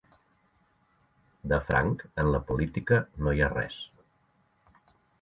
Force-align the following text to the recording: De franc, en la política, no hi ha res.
De 1.53 1.59
franc, 1.69 2.03
en 2.23 2.31
la 2.39 2.41
política, 2.49 3.01
no 3.23 3.37
hi 3.37 3.45
ha 3.49 3.55
res. 3.55 3.81